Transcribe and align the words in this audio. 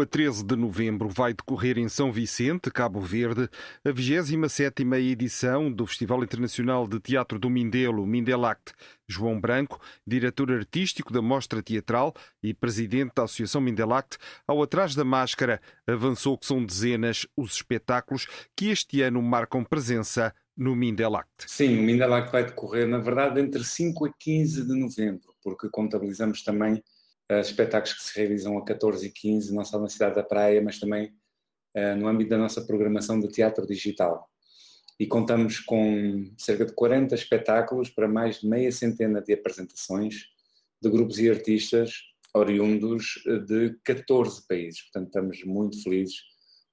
A 0.00 0.06
13 0.06 0.44
de 0.44 0.56
novembro 0.56 1.08
vai 1.08 1.34
decorrer 1.34 1.76
em 1.78 1.88
São 1.88 2.12
Vicente, 2.12 2.70
Cabo 2.70 3.00
Verde, 3.00 3.48
a 3.84 3.88
27ª 3.90 4.98
edição 5.00 5.70
do 5.70 5.86
Festival 5.86 6.22
Internacional 6.22 6.86
de 6.86 7.00
Teatro 7.00 7.38
do 7.38 7.50
Mindelo, 7.50 8.06
Mindelact. 8.06 8.72
João 9.08 9.40
Branco, 9.40 9.80
diretor 10.06 10.50
artístico 10.52 11.12
da 11.12 11.20
Mostra 11.20 11.62
Teatral 11.62 12.14
e 12.42 12.54
presidente 12.54 13.12
da 13.14 13.24
Associação 13.24 13.60
Mindelact, 13.60 14.16
ao 14.46 14.62
Atrás 14.62 14.94
da 14.94 15.04
Máscara, 15.04 15.60
avançou 15.86 16.38
que 16.38 16.46
são 16.46 16.64
dezenas 16.64 17.26
os 17.36 17.54
espetáculos 17.54 18.26
que 18.56 18.68
este 18.68 19.02
ano 19.02 19.20
marcam 19.20 19.64
presença 19.64 20.34
no 20.56 20.76
Mindelact. 20.76 21.44
Sim, 21.46 21.78
o 21.78 21.82
Mindelact 21.82 22.30
vai 22.30 22.44
decorrer, 22.44 22.86
na 22.86 22.98
verdade, 22.98 23.40
entre 23.40 23.64
5 23.64 24.06
a 24.06 24.12
15 24.18 24.66
de 24.66 24.78
novembro, 24.78 25.34
porque 25.42 25.68
contabilizamos 25.68 26.42
também 26.42 26.82
espetáculos 27.30 27.94
que 27.94 28.02
se 28.02 28.18
realizam 28.18 28.58
a 28.58 28.64
14 28.64 29.06
e 29.06 29.10
15, 29.10 29.54
não 29.54 29.64
só 29.64 29.78
na 29.78 29.88
cidade 29.88 30.16
da 30.16 30.22
Praia, 30.22 30.60
mas 30.62 30.78
também 30.78 31.12
uh, 31.76 31.96
no 31.96 32.08
âmbito 32.08 32.30
da 32.30 32.38
nossa 32.38 32.62
programação 32.62 33.18
de 33.18 33.28
teatro 33.28 33.66
digital. 33.66 34.28
E 34.98 35.06
contamos 35.06 35.58
com 35.58 36.30
cerca 36.38 36.66
de 36.66 36.72
40 36.72 37.14
espetáculos 37.14 37.90
para 37.90 38.06
mais 38.06 38.40
de 38.40 38.48
meia 38.48 38.70
centena 38.70 39.20
de 39.20 39.32
apresentações 39.32 40.26
de 40.80 40.90
grupos 40.90 41.18
e 41.18 41.30
artistas 41.30 41.92
oriundos 42.34 43.22
eh, 43.26 43.38
de 43.38 43.78
14 43.84 44.46
países. 44.46 44.82
Portanto, 44.82 45.06
estamos 45.06 45.44
muito 45.44 45.82
felizes 45.82 46.16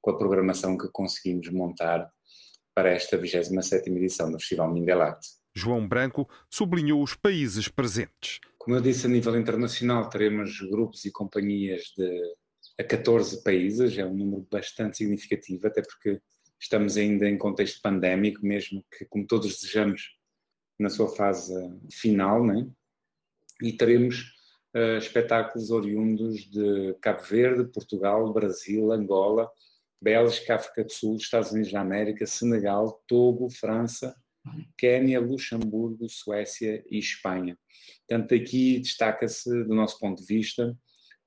com 0.02 0.11
a 0.11 0.17
programação 0.17 0.77
que 0.77 0.88
conseguimos 0.89 1.50
montar 1.50 2.09
para 2.73 2.89
esta 2.92 3.17
27ª 3.17 3.88
edição 3.88 4.31
do 4.31 4.39
Festival 4.39 4.72
Mindelact. 4.72 5.27
João 5.53 5.88
Branco 5.88 6.30
sublinhou 6.50 7.03
os 7.03 7.16
países 7.16 7.67
presentes. 7.67 8.39
Como 8.59 8.75
eu 8.75 8.81
disse, 8.81 9.07
a 9.07 9.09
nível 9.09 9.35
internacional 9.35 10.09
teremos 10.09 10.59
grupos 10.59 11.05
e 11.05 11.11
companhias 11.11 11.93
de 11.97 12.35
a 12.77 12.83
14 12.83 13.43
países, 13.43 13.97
é 13.97 14.05
um 14.05 14.15
número 14.15 14.47
bastante 14.49 14.97
significativo, 14.97 15.67
até 15.67 15.81
porque 15.81 16.21
estamos 16.59 16.95
ainda 16.95 17.27
em 17.27 17.37
contexto 17.37 17.81
pandémico, 17.81 18.45
mesmo 18.45 18.85
que, 18.95 19.05
como 19.05 19.25
todos 19.25 19.59
desejamos, 19.59 20.17
na 20.77 20.89
sua 20.89 21.09
fase 21.09 21.53
final, 21.91 22.45
né? 22.45 22.69
e 23.61 23.73
teremos 23.73 24.33
uh, 24.73 24.97
espetáculos 24.97 25.71
oriundos 25.71 26.49
de 26.49 26.95
Cabo 27.02 27.21
Verde, 27.23 27.71
Portugal, 27.71 28.31
Brasil, 28.31 28.91
Angola, 28.91 29.49
Bélgica, 30.02 30.55
África 30.55 30.83
do 30.85 30.91
Sul, 30.91 31.17
Estados 31.17 31.52
Unidos 31.52 31.71
da 31.71 31.81
América, 31.81 32.25
Senegal, 32.25 33.03
Togo, 33.05 33.49
França, 33.49 34.15
Quénia, 34.78 35.20
Luxemburgo, 35.20 36.09
Suécia 36.09 36.84
e 36.90 36.98
Espanha. 36.98 37.58
Portanto, 38.08 38.34
aqui 38.36 38.80
destaca-se, 38.80 39.50
do 39.64 39.76
nosso 39.76 40.00
ponto 40.00 40.22
de 40.22 40.26
vista, 40.26 40.78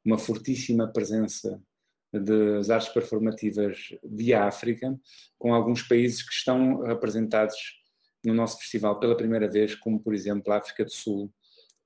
uma 0.05 0.19
fortíssima 0.19 0.91
presença 0.93 1.61
das 2.12 2.69
artes 2.69 2.93
performativas 2.93 3.95
de 4.05 4.34
África, 4.34 4.99
com 5.39 5.55
alguns 5.55 5.83
países 5.83 6.22
que 6.22 6.34
estão 6.34 6.83
representados 6.83 7.56
no 8.25 8.34
nosso 8.34 8.59
festival 8.59 9.01
pela 9.01 9.17
primeira 9.17 9.49
vez, 9.49 9.75
como 9.75 9.99
por 9.99 10.15
exemplo 10.15 10.53
a 10.53 10.59
África 10.59 10.84
do 10.84 10.93
Sul, 10.93 11.33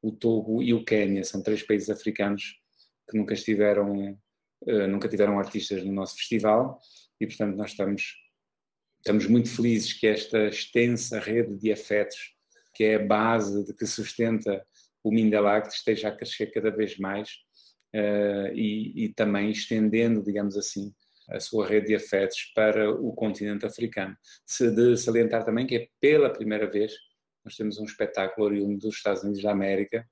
o 0.03 0.11
Togo 0.13 0.63
e 0.63 0.75
o 0.75 0.85
Quénia. 0.85 1.25
São 1.25 1.43
três 1.43 1.63
países 1.63 1.89
africanos 1.89 2.61
que 3.09 3.17
nunca 3.17 3.35
estiveram, 3.35 4.19
eh, 4.67 4.87
nunca 4.87 5.09
tiveram 5.09 5.39
artistas 5.39 5.85
no 5.85 5.93
nosso 5.93 6.17
festival 6.17 6.81
e, 7.21 7.27
portanto, 7.27 7.57
nós 7.57 7.71
estamos 7.71 8.17
Estamos 9.07 9.29
muito 9.29 9.49
felizes 9.49 9.93
que 9.93 10.05
esta 10.05 10.49
extensa 10.49 11.21
rede 11.21 11.57
de 11.57 11.71
afetos, 11.71 12.35
que 12.75 12.83
é 12.83 12.97
a 12.97 13.07
base 13.07 13.65
de 13.65 13.73
que 13.73 13.87
sustenta 13.87 14.67
o 15.01 15.13
Mindelact, 15.13 15.73
esteja 15.73 16.09
a 16.09 16.17
crescer 16.17 16.47
cada 16.47 16.73
vez 16.73 16.99
mais 16.99 17.31
uh, 17.95 18.53
e, 18.53 19.05
e, 19.05 19.15
também 19.15 19.53
estendendo, 19.53 20.25
digamos 20.25 20.57
assim, 20.57 20.93
a 21.31 21.39
sua 21.39 21.69
rede 21.69 21.87
de 21.87 21.95
afetos 21.95 22.51
para 22.53 22.91
o 22.91 23.15
continente 23.15 23.65
africano. 23.65 24.17
Se 24.45 24.73
de 24.73 24.97
salientar 24.97 25.45
também 25.45 25.69
que 25.69 25.77
é 25.77 25.89
pela 26.01 26.29
primeira 26.29 26.69
vez 26.69 26.93
nós 27.45 27.55
temos 27.55 27.79
um 27.79 27.85
espetáculo 27.85 28.49
oriundo 28.49 28.77
dos 28.77 28.97
Estados 28.97 29.23
Unidos 29.23 29.41
da 29.41 29.53
América 29.53 30.05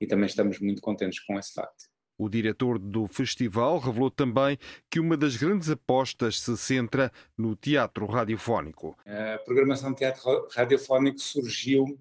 e 0.00 0.06
também 0.06 0.24
estamos 0.24 0.58
muito 0.58 0.80
contentes 0.80 1.20
com 1.20 1.38
esse 1.38 1.52
facto. 1.52 1.84
O 2.18 2.28
diretor 2.28 2.80
do 2.80 3.06
festival 3.06 3.78
revelou 3.78 4.10
também 4.10 4.58
que 4.90 4.98
uma 4.98 5.16
das 5.16 5.36
grandes 5.36 5.70
apostas 5.70 6.40
se 6.40 6.56
centra 6.56 7.12
no 7.36 7.54
teatro 7.54 8.06
radiofónico. 8.06 8.96
A 9.06 9.38
programação 9.38 9.92
de 9.92 9.98
teatro 9.98 10.48
radiofónico 10.52 11.20
surgiu 11.20 11.96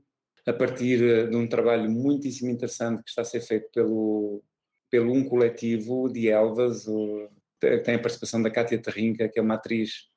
a 0.48 0.54
partir 0.54 1.04
eh, 1.04 1.28
de 1.28 1.36
um 1.36 1.48
trabalho 1.48 1.92
muitíssimo 1.92 2.50
interessante 2.50 3.04
que 3.04 3.10
está 3.10 3.22
a 3.22 3.26
ser 3.26 3.42
feito 3.42 3.70
pelo, 3.72 4.42
pelo 4.90 5.14
um 5.14 5.24
coletivo 5.24 6.10
de 6.10 6.30
Elvas, 6.30 6.88
o, 6.88 7.30
tem 7.60 7.96
a 7.96 8.00
participação 8.00 8.42
da 8.42 8.50
Cátia 8.50 8.82
Terrinca, 8.82 9.30
que 9.30 9.38
é 9.38 9.42
uma 9.42 9.56
atriz 9.56 10.10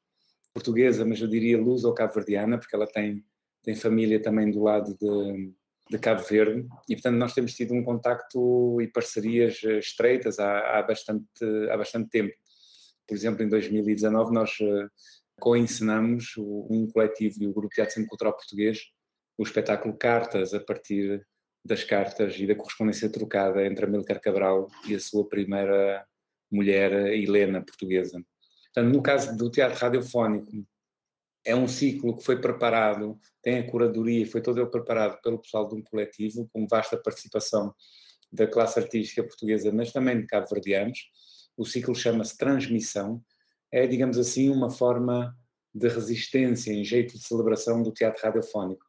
portuguesa, 0.55 1.05
mas 1.05 1.21
eu 1.21 1.29
diria 1.29 1.61
luz 1.61 1.85
ou 1.85 1.93
cabo-verdiana, 1.93 2.59
porque 2.59 2.75
ela 2.75 2.87
tem, 2.87 3.25
tem 3.63 3.75
família 3.75 4.21
também 4.21 4.51
do 4.51 4.63
lado 4.63 4.97
de, 4.99 5.53
de 5.91 5.99
Cabo 5.99 6.23
Verde 6.23 6.67
e, 6.89 6.95
portanto, 6.95 7.17
nós 7.17 7.35
temos 7.35 7.53
tido 7.53 7.75
um 7.75 7.83
contacto 7.83 8.81
e 8.81 8.87
parcerias 8.87 9.61
eh, 9.65 9.79
estreitas 9.79 10.39
há, 10.39 10.79
há, 10.79 10.83
bastante, 10.83 11.45
há 11.69 11.77
bastante 11.77 12.09
tempo. 12.09 12.33
Por 13.09 13.15
exemplo, 13.15 13.43
em 13.43 13.49
2019 13.49 14.33
nós 14.33 14.53
uh, 14.61 14.89
co-encenamos 15.41 16.35
um 16.39 16.89
coletivo 16.93 17.43
e 17.43 17.47
o 17.49 17.53
Grupo 17.53 17.75
Teatro 17.75 17.95
Centro 17.95 18.09
Cultural 18.09 18.35
Português 18.35 18.93
o 19.37 19.43
espetáculo 19.43 19.97
Cartas, 19.97 20.53
a 20.53 20.61
partir 20.61 21.27
das 21.65 21.83
cartas 21.83 22.39
e 22.39 22.47
da 22.47 22.55
correspondência 22.55 23.11
trocada 23.11 23.65
entre 23.67 23.87
Amílcar 23.87 24.21
Cabral 24.21 24.69
e 24.87 24.95
a 24.95 25.01
sua 25.01 25.27
primeira 25.27 26.07
mulher, 26.53 26.93
Helena, 27.15 27.65
portuguesa. 27.65 28.23
Portanto, 28.75 28.95
no 28.95 29.03
caso 29.03 29.35
do 29.39 29.51
teatro 29.51 29.79
radiofónico, 29.79 30.51
é 31.45 31.55
um 31.55 31.67
ciclo 31.67 32.17
que 32.17 32.25
foi 32.25 32.41
preparado, 32.41 33.19
tem 33.43 33.59
a 33.59 33.71
curadoria, 33.71 34.27
foi 34.27 34.43
todo 34.43 34.61
ele 34.61 34.71
preparado 34.71 35.21
pelo 35.23 35.39
pessoal 35.39 35.69
de 35.69 35.75
um 35.75 35.83
coletivo, 35.83 36.49
com 36.53 36.67
vasta 36.67 36.97
participação 36.97 37.75
da 38.33 38.47
classe 38.47 38.79
artística 38.79 39.23
portuguesa, 39.23 39.73
mas 39.73 39.93
também 39.93 40.21
de 40.21 40.27
cabo-verdianos. 40.27 40.99
O 41.57 41.65
ciclo 41.65 41.95
chama-se 41.95 42.37
Transmissão, 42.37 43.23
é, 43.73 43.87
digamos 43.87 44.19
assim, 44.19 44.51
uma 44.51 44.71
forma 44.71 45.35
de 45.75 45.89
resistência 45.89 46.73
em 46.73 46.85
jeito 46.85 47.15
de 47.15 47.25
celebração 47.25 47.83
do 47.83 47.93
teatro 47.93 48.23
radiofónico. 48.23 48.85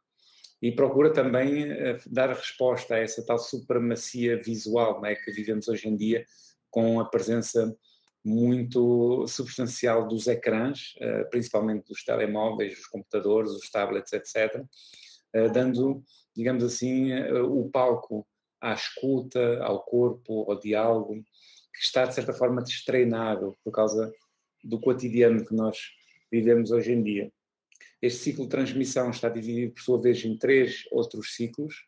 E 0.62 0.72
procura 0.72 1.12
também 1.12 1.72
uh, 1.72 1.98
dar 2.08 2.30
resposta 2.30 2.96
a 2.96 3.00
essa 3.00 3.26
tal 3.26 3.40
supremacia 3.40 4.40
visual 4.42 5.04
é, 5.06 5.16
que 5.16 5.32
vivemos 5.32 5.68
hoje 5.68 5.88
em 5.88 5.96
dia, 5.96 6.26
com 6.70 7.00
a 7.00 7.06
presença 7.06 7.76
muito 8.24 9.26
substancial 9.28 10.08
dos 10.08 10.28
ecrãs, 10.28 10.94
eh, 11.00 11.24
principalmente 11.26 11.88
dos 11.88 12.04
telemóveis, 12.04 12.80
os 12.80 12.86
computadores, 12.86 13.52
os 13.52 13.70
tablets, 13.70 14.14
etc., 14.14 14.64
eh, 15.34 15.50
dando, 15.50 16.04
digamos 16.36 16.64
assim, 16.64 17.12
eh, 17.12 17.42
o 17.42 17.70
palco 17.70 18.28
à 18.60 18.74
escuta, 18.74 19.64
ao 19.64 19.84
corpo, 19.84 20.46
ao 20.50 20.60
diálogo, 20.60 21.16
que 21.74 21.84
está 21.84 22.06
de 22.06 22.14
certa 22.14 22.34
forma 22.34 22.62
destreinado 22.62 23.58
por 23.64 23.72
causa 23.72 24.14
do 24.64 24.80
cotidiano 24.80 25.44
que 25.44 25.56
nós 25.56 25.78
vivemos 26.32 26.70
hoje 26.72 26.92
em 26.92 27.02
dia. 27.02 27.32
Este 28.02 28.24
ciclo 28.24 28.44
de 28.44 28.52
transmissão 28.52 29.10
está 29.10 29.30
dividido, 29.30 29.74
por 29.74 29.82
sua 29.82 30.02
vez, 30.02 30.24
em 30.24 30.38
três 30.38 30.84
outros 30.92 31.36
ciclos. 31.36 31.88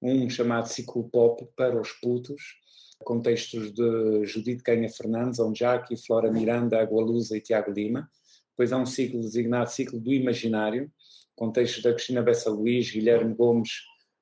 Um 0.00 0.30
chamado 0.30 0.68
ciclo 0.68 1.08
pop 1.10 1.46
para 1.54 1.78
os 1.78 1.92
putos, 1.92 2.42
com 3.04 3.20
textos 3.20 3.72
de 3.72 4.24
Judite 4.24 4.62
Canha 4.62 4.88
Fernandes, 4.88 5.40
Onjaki, 5.40 5.96
Flora 5.96 6.30
Miranda, 6.30 6.80
Agualusa 6.80 7.36
e 7.36 7.40
Tiago 7.40 7.70
Lima. 7.70 8.10
Depois 8.50 8.72
há 8.72 8.78
um 8.78 8.86
ciclo 8.86 9.20
designado 9.20 9.70
Ciclo 9.70 9.98
do 9.98 10.12
Imaginário, 10.12 10.90
com 11.34 11.50
textos 11.50 11.82
da 11.82 11.92
Cristina 11.92 12.22
Bessa 12.22 12.50
Luís, 12.50 12.90
Guilherme 12.90 13.34
Gomes, 13.34 13.70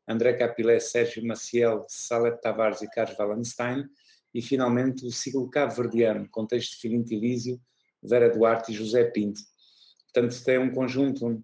André 0.07 0.35
Capilé, 0.35 0.79
Sérgio 0.79 1.27
Maciel, 1.27 1.85
Salete 1.89 2.41
Tavares 2.41 2.81
e 2.81 2.89
Carlos 2.89 3.19
Wallenstein. 3.19 3.85
E 4.33 4.41
finalmente 4.41 5.05
o 5.05 5.11
ciclo 5.11 5.51
Cabo-Verdiano, 5.51 6.29
com 6.31 6.47
textos 6.47 6.77
de 6.77 6.83
Filinto 6.83 7.13
Elísio, 7.13 7.61
Vera 8.03 8.31
Duarte 8.31 8.71
e 8.71 8.75
José 8.75 9.05
Pinto. 9.05 9.41
Portanto, 10.13 10.45
tem 10.45 10.59
um 10.59 10.71
conjunto 10.71 11.43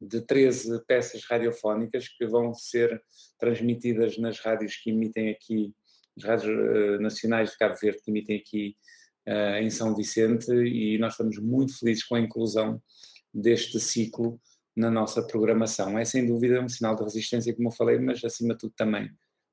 de 0.00 0.20
13 0.20 0.84
peças 0.86 1.24
radiofónicas 1.24 2.08
que 2.08 2.26
vão 2.26 2.54
ser 2.54 3.02
transmitidas 3.38 4.18
nas 4.18 4.40
rádios 4.40 4.76
que 4.76 4.90
emitem 4.90 5.30
aqui, 5.30 5.72
as 6.16 6.24
rádios 6.24 6.48
uh, 6.48 7.00
nacionais 7.00 7.50
de 7.50 7.58
Cabo 7.58 7.74
Verde 7.80 8.00
que 8.02 8.10
emitem 8.10 8.36
aqui 8.36 8.76
uh, 9.28 9.56
em 9.62 9.70
São 9.70 9.94
Vicente 9.94 10.50
e 10.52 10.98
nós 10.98 11.14
estamos 11.14 11.38
muito 11.38 11.78
felizes 11.78 12.04
com 12.04 12.14
a 12.14 12.20
inclusão 12.20 12.82
deste 13.32 13.80
ciclo 13.80 14.40
na 14.76 14.90
nossa 14.90 15.22
programação. 15.22 15.98
É 15.98 16.04
sem 16.04 16.26
dúvida 16.26 16.60
um 16.60 16.68
sinal 16.68 16.94
de 16.96 17.02
resistência, 17.02 17.54
como 17.54 17.68
eu 17.68 17.72
falei, 17.72 17.98
mas 17.98 18.24
acima 18.24 18.54
de 18.54 18.60
tudo 18.60 18.74
também 18.76 19.10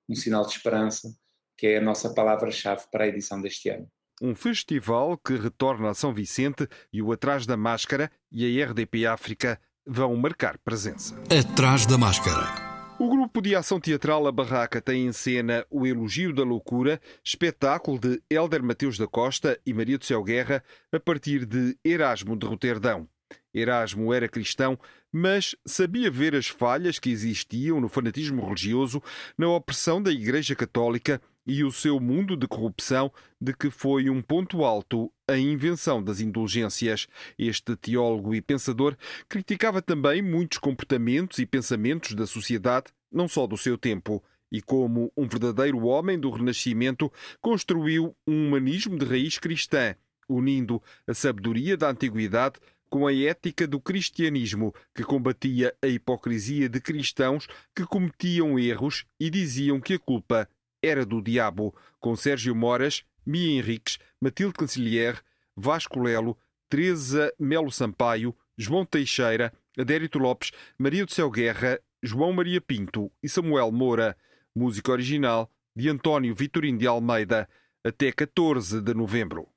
um 0.10 0.16
sinal 0.16 0.46
de 0.46 0.54
esperança, 0.54 1.14
que 1.58 1.68
é 1.68 1.78
a 1.78 1.82
nossa 1.82 2.14
palavra-chave 2.14 2.86
para 2.92 3.04
a 3.04 3.08
edição 3.08 3.42
deste 3.42 3.70
ano. 3.70 3.88
Um 4.22 4.36
festival 4.36 5.18
que 5.18 5.36
retorna 5.36 5.92
a 5.92 5.94
São 5.94 6.14
Vicente 6.14 6.68
e 6.92 7.02
o 7.02 7.12
Atrás 7.12 7.46
da 7.46 7.56
Máscara 7.56 8.12
e 8.32 8.62
a 8.62 8.66
RDP 8.66 9.06
África 9.06 9.60
vão 9.86 10.16
marcar 10.16 10.58
presença. 10.58 11.16
Atrás 11.32 11.86
da 11.86 11.98
Máscara. 11.98 12.69
O 13.00 13.08
grupo 13.08 13.42
de 13.42 13.56
ação 13.56 13.80
teatral 13.80 14.28
A 14.28 14.32
Barraca 14.32 14.82
tem 14.82 15.06
em 15.06 15.14
cena 15.14 15.66
O 15.70 15.88
Elogio 15.88 16.34
da 16.34 16.44
Loucura, 16.44 17.00
espetáculo 17.24 17.98
de 17.98 18.22
Hélder 18.30 18.62
Mateus 18.62 18.98
da 18.98 19.08
Costa 19.08 19.58
e 19.66 19.74
Maria 19.74 19.98
do 19.98 20.04
Céu 20.04 20.22
Guerra, 20.22 20.62
a 20.92 21.00
partir 21.00 21.46
de 21.46 21.78
Erasmo 21.82 22.36
de 22.36 22.46
Roterdão. 22.46 23.08
Erasmo 23.54 24.14
era 24.14 24.28
cristão, 24.28 24.78
mas 25.10 25.56
sabia 25.66 26.12
ver 26.12 26.36
as 26.36 26.48
falhas 26.48 27.00
que 27.00 27.10
existiam 27.10 27.80
no 27.80 27.88
fanatismo 27.88 28.46
religioso, 28.46 29.02
na 29.38 29.48
opressão 29.48 30.04
da 30.04 30.12
Igreja 30.12 30.54
Católica 30.54 31.22
e 31.46 31.64
o 31.64 31.72
seu 31.72 32.00
mundo 32.00 32.38
de 32.38 32.48
corrupção, 32.48 33.12
de 33.40 33.54
que 33.54 33.70
foi 33.70 34.10
um 34.10 34.22
ponto 34.22 34.64
alto 34.64 35.12
a 35.28 35.38
invenção 35.38 36.04
das 36.04 36.20
indulgências. 36.20 37.08
Este 37.38 37.76
teólogo 37.76 38.36
e 38.36 38.42
pensador 38.42 38.96
criticava 39.28 39.82
também 39.82 40.22
muitos 40.22 40.58
comportamentos 40.58 41.40
e 41.40 41.46
pensamentos 41.46 42.14
da 42.14 42.28
sociedade, 42.28 42.88
não 43.12 43.28
só 43.28 43.48
do 43.48 43.58
seu 43.58 43.78
tempo. 43.78 44.24
E 44.52 44.62
como 44.62 45.12
um 45.16 45.28
verdadeiro 45.28 45.86
homem 45.86 46.20
do 46.20 46.32
Renascimento, 46.32 47.12
construiu 47.40 48.16
um 48.28 48.48
humanismo 48.48 48.98
de 48.98 49.06
raiz 49.06 49.38
cristã, 49.38 49.96
unindo 50.28 50.82
a 51.08 51.14
sabedoria 51.14 51.78
da 51.78 51.90
antiguidade 51.90 52.60
com 52.90 53.06
a 53.06 53.14
ética 53.14 53.68
do 53.68 53.80
cristianismo, 53.80 54.74
que 54.96 55.04
combatia 55.04 55.74
a 55.82 55.88
hipocrisia 55.88 56.68
de 56.68 56.82
cristãos 56.82 57.48
que 57.76 57.86
cometiam 57.86 58.58
erros 58.58 59.06
e 59.20 59.30
diziam 59.30 59.80
que 59.80 59.94
a 59.94 60.00
culpa 60.00 60.50
era 60.82 61.06
do 61.06 61.22
diabo, 61.22 61.76
com 62.00 62.16
Sérgio 62.16 62.56
Moras, 62.56 63.04
Mia 63.26 63.58
Henriques, 63.58 64.00
Matilde 64.20 64.54
Cancelier, 64.54 65.22
Vasco 65.56 66.00
Lelo, 66.00 66.38
Teresa 66.70 67.34
Melo 67.40 67.72
Sampaio, 67.72 68.36
João 68.58 68.86
Teixeira, 68.86 69.54
Adérito 69.78 70.20
Lopes, 70.20 70.52
Maria 70.78 71.06
do 71.06 71.12
Céu 71.12 71.30
Guerra, 71.30 71.80
João 72.02 72.34
Maria 72.34 72.62
Pinto 72.62 73.12
e 73.22 73.30
Samuel 73.30 73.72
Moura. 73.72 74.16
Música 74.56 74.92
original 74.92 75.52
de 75.76 75.90
António 75.90 76.34
Vitorino 76.36 76.78
de 76.78 76.88
Almeida, 76.88 77.48
até 77.84 78.12
14 78.12 78.82
de 78.82 78.94
novembro. 78.94 79.48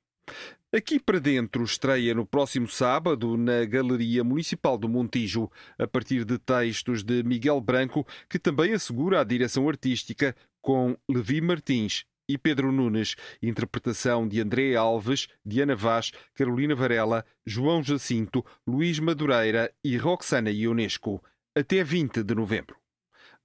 Aqui 0.75 0.99
para 0.99 1.19
dentro 1.19 1.63
estreia 1.63 2.15
no 2.15 2.25
próximo 2.25 2.67
sábado 2.67 3.37
na 3.37 3.63
Galeria 3.65 4.23
Municipal 4.23 4.77
do 4.77 4.89
Montijo, 4.89 5.51
a 5.77 5.85
partir 5.85 6.25
de 6.25 6.39
textos 6.39 7.03
de 7.03 7.21
Miguel 7.23 7.61
Branco, 7.61 8.07
que 8.29 8.39
também 8.39 8.73
assegura 8.73 9.21
a 9.21 9.23
direção 9.23 9.69
artística 9.69 10.35
com 10.63 10.97
Levi 11.11 11.41
Martins 11.41 12.05
e 12.27 12.37
Pedro 12.37 12.71
Nunes, 12.71 13.15
interpretação 13.41 14.25
de 14.25 14.39
André 14.39 14.75
Alves, 14.75 15.27
Diana 15.45 15.75
Vaz, 15.75 16.11
Carolina 16.33 16.73
Varela, 16.73 17.25
João 17.45 17.83
Jacinto, 17.83 18.43
Luís 18.65 18.97
Madureira 18.97 19.71
e 19.83 19.97
Roxana 19.97 20.49
Ionesco, 20.49 21.21
até 21.55 21.83
20 21.83 22.23
de 22.23 22.33
novembro. 22.33 22.77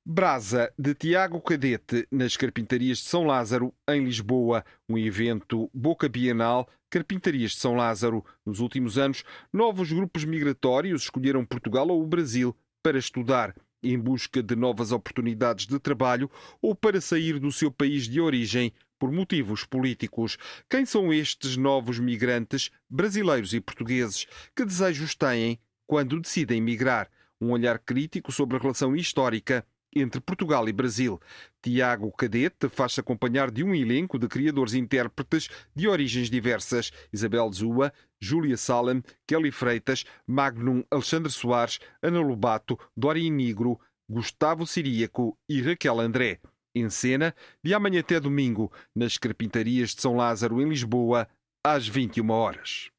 Brasa 0.07 0.73
de 0.79 0.95
Tiago 0.95 1.41
Cadete 1.41 2.07
nas 2.11 2.37
Carpintarias 2.37 2.99
de 2.99 3.05
São 3.05 3.25
Lázaro, 3.25 3.75
em 3.91 4.05
Lisboa, 4.05 4.65
um 4.89 4.97
evento 4.97 5.69
Boca 5.75 6.09
Bienal, 6.09 6.67
Carpintarias 6.89 7.51
de 7.51 7.59
São 7.59 7.75
Lázaro. 7.75 8.25
Nos 8.47 8.61
últimos 8.61 8.97
anos, 8.97 9.23
novos 9.53 9.93
grupos 9.93 10.25
migratórios 10.25 11.03
escolheram 11.03 11.45
Portugal 11.45 11.89
ou 11.89 12.03
o 12.03 12.07
Brasil 12.07 12.57
para 12.83 12.97
estudar, 12.97 13.55
em 13.83 13.99
busca 13.99 14.43
de 14.43 14.57
novas 14.57 14.93
oportunidades 14.93 15.67
de 15.67 15.79
trabalho 15.79 16.31
ou 16.61 16.75
para 16.75 17.01
sair 17.01 17.39
do 17.39 17.53
seu 17.53 17.71
país 17.71 18.09
de 18.09 18.21
origem 18.21 18.73
por 18.99 19.13
motivos 19.13 19.65
políticos. 19.65 20.37
Quem 20.69 20.85
são 20.85 21.13
estes 21.13 21.57
novos 21.57 21.99
migrantes, 21.99 22.71
brasileiros 22.91 23.55
e 23.55 23.61
portugueses? 23.61 24.27
Que 24.55 24.65
desejos 24.65 25.15
têm 25.15 25.59
quando 25.87 26.21
decidem 26.21 26.61
migrar? 26.61 27.09
Um 27.41 27.53
olhar 27.53 27.79
crítico 27.79 28.33
sobre 28.33 28.57
a 28.57 28.61
relação 28.61 28.97
histórica 28.97 29.65
entre 29.95 30.21
Portugal 30.21 30.69
e 30.69 30.73
Brasil. 30.73 31.21
Tiago 31.63 32.11
Cadete 32.13 32.69
faz-se 32.69 33.01
acompanhar 33.01 33.51
de 33.51 33.65
um 33.65 33.75
elenco 33.75 34.19
de 34.19 34.29
criadores 34.29 34.75
e 34.75 34.79
intérpretes 34.79 35.49
de 35.75 35.89
origens 35.89 36.31
diversas. 36.31 36.91
Isabel 37.13 37.51
Zua, 37.53 37.93
Júlia 38.21 38.57
Salem, 38.57 39.03
Kelly 39.27 39.51
Freitas, 39.51 40.05
Magnum 40.27 40.85
Alexandre 40.91 41.31
Soares, 41.31 41.79
Ana 42.03 42.21
Lobato, 42.21 42.79
Dori 42.97 43.29
Nigro, 43.31 43.79
Gustavo 44.09 44.67
Siríaco 44.67 45.37
e 45.49 45.61
Raquel 45.61 46.01
André. 46.01 46.41
Em 46.75 46.89
cena, 46.91 47.35
de 47.65 47.75
amanhã 47.75 48.01
até 48.01 48.21
domingo, 48.21 48.71
nas 48.95 49.19
Carpintarias 49.19 49.95
de 49.95 50.03
São 50.03 50.17
Lázaro, 50.17 50.61
em 50.63 50.69
Lisboa, 50.69 51.29
às 51.65 51.89
21 51.89 52.31
horas. 52.31 52.91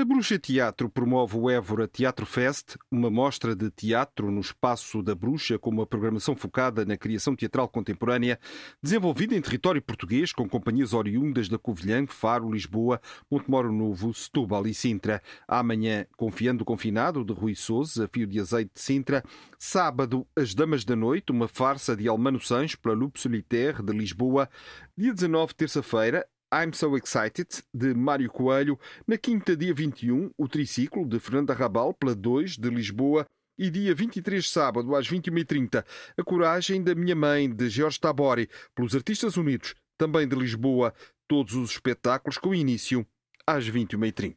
A 0.00 0.04
Bruxa 0.04 0.38
Teatro 0.38 0.88
promove 0.88 1.36
o 1.36 1.50
Évora 1.50 1.88
Teatro 1.88 2.24
Fest, 2.24 2.76
uma 2.88 3.10
mostra 3.10 3.56
de 3.56 3.68
teatro 3.68 4.30
no 4.30 4.40
espaço 4.40 5.02
da 5.02 5.12
Bruxa 5.12 5.58
com 5.58 5.70
uma 5.70 5.84
programação 5.84 6.36
focada 6.36 6.84
na 6.84 6.96
criação 6.96 7.34
teatral 7.34 7.68
contemporânea, 7.68 8.38
desenvolvida 8.80 9.34
em 9.34 9.42
território 9.42 9.82
português 9.82 10.32
com 10.32 10.48
companhias 10.48 10.92
oriundas 10.92 11.48
da 11.48 11.58
Covilhã, 11.58 12.06
Faro, 12.06 12.48
Lisboa, 12.48 13.00
Montemoro 13.28 13.72
Novo, 13.72 14.14
Setúbal 14.14 14.68
e 14.68 14.72
Sintra. 14.72 15.20
Amanhã, 15.48 16.06
Confiando 16.16 16.62
o 16.62 16.64
Confinado, 16.64 17.24
de 17.24 17.32
Rui 17.32 17.56
Souza, 17.56 18.08
Fio 18.12 18.28
de 18.28 18.38
Azeite 18.38 18.70
de 18.74 18.80
Sintra. 18.80 19.24
Sábado, 19.58 20.24
As 20.36 20.54
Damas 20.54 20.84
da 20.84 20.94
Noite, 20.94 21.32
uma 21.32 21.48
farsa 21.48 21.96
de 21.96 22.06
Almano 22.06 22.38
Sancho 22.38 22.78
pela 22.78 22.94
Lupe 22.94 23.20
Solitaire, 23.20 23.82
de 23.82 23.92
Lisboa. 23.92 24.48
Dia 24.96 25.12
19, 25.12 25.56
terça-feira, 25.56 26.24
I'm 26.52 26.72
So 26.72 26.96
Excited, 26.96 27.62
de 27.74 27.92
Mário 27.94 28.30
Coelho. 28.30 28.78
Na 29.06 29.18
quinta, 29.18 29.56
dia 29.56 29.74
21, 29.74 30.30
o 30.36 30.48
Triciclo, 30.48 31.06
de 31.06 31.20
Fernanda 31.20 31.52
Rabal, 31.52 31.92
pela 31.92 32.14
2, 32.14 32.56
de 32.56 32.70
Lisboa. 32.70 33.26
E 33.58 33.70
dia 33.70 33.94
23, 33.94 34.48
sábado, 34.48 34.94
às 34.94 35.08
21h30, 35.08 35.84
A 36.16 36.22
Coragem 36.22 36.82
da 36.82 36.94
Minha 36.94 37.16
Mãe, 37.16 37.50
de 37.50 37.68
Jorge 37.68 37.98
Tabori, 37.98 38.48
pelos 38.72 38.94
Artistas 38.94 39.36
Unidos, 39.36 39.74
também 39.98 40.28
de 40.28 40.36
Lisboa. 40.36 40.94
Todos 41.26 41.54
os 41.54 41.72
espetáculos 41.72 42.38
com 42.38 42.54
início 42.54 43.04
às 43.46 43.68
21h30. 43.68 44.36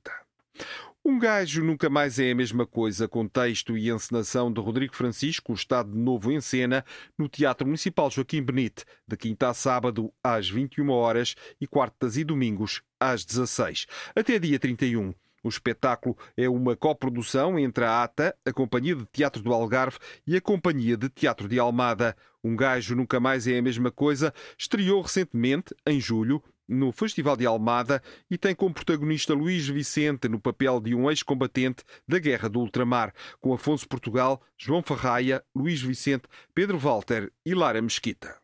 Um 1.04 1.18
gajo 1.18 1.64
nunca 1.64 1.90
mais 1.90 2.20
é 2.20 2.30
a 2.30 2.36
mesma 2.36 2.64
coisa, 2.64 3.08
com 3.08 3.28
texto 3.28 3.76
e 3.76 3.90
encenação 3.90 4.54
de 4.54 4.62
Rodrigo 4.62 4.96
Francisco, 4.96 5.52
Estado 5.52 5.92
de 5.92 5.98
Novo 5.98 6.32
em 6.32 6.40
Cena, 6.40 6.86
no 7.18 7.28
Teatro 7.28 7.66
Municipal 7.66 8.12
Joaquim 8.12 8.44
Benite, 8.44 8.86
de 9.08 9.18
quinta 9.18 9.50
a 9.50 9.54
sábado 9.56 10.14
às 10.24 10.48
21 10.48 10.92
horas 10.92 11.36
e 11.60 11.66
quartas 11.66 12.18
e 12.18 12.24
domingos 12.24 12.84
às 13.00 13.26
16. 13.26 13.88
Até 14.16 14.38
dia 14.38 14.60
31. 14.60 15.12
O 15.44 15.50
espetáculo 15.50 16.16
é 16.38 16.48
uma 16.48 16.76
coprodução 16.76 17.58
entre 17.58 17.84
a 17.84 18.04
ATA, 18.04 18.36
a 18.46 18.54
Companhia 18.54 18.96
de 18.96 19.06
Teatro 19.08 19.42
do 19.42 19.52
Algarve, 19.52 19.98
e 20.28 20.36
a 20.36 20.42
Companhia 20.42 20.96
de 20.96 21.10
Teatro 21.10 21.48
de 21.48 21.58
Almada. 21.58 22.16
Um 22.44 22.56
gajo 22.56 22.96
nunca 22.96 23.20
mais 23.20 23.48
é 23.48 23.58
a 23.58 23.62
mesma 23.62 23.90
coisa. 23.90 24.32
Estreou 24.56 25.02
recentemente, 25.02 25.74
em 25.88 26.00
julho, 26.00 26.44
no 26.72 26.92
Festival 26.94 27.36
de 27.36 27.46
Almada 27.46 28.02
e 28.30 28.38
tem 28.38 28.56
como 28.56 28.74
protagonista 28.74 29.34
Luís 29.34 29.68
Vicente 29.68 30.30
no 30.30 30.40
papel 30.40 30.80
de 30.80 30.96
um 30.96 31.10
ex-combatente 31.10 31.84
da 32.08 32.18
Guerra 32.18 32.48
do 32.48 32.62
Ultramar, 32.62 33.14
com 33.42 33.54
Afonso 33.54 33.88
Portugal, 33.88 34.42
João 34.58 34.82
Ferraia, 34.82 35.44
Luís 35.54 35.82
Vicente, 35.82 36.24
Pedro 36.56 36.78
Walter 36.78 37.32
e 37.46 37.54
Lara 37.54 37.82
Mesquita. 37.82 38.41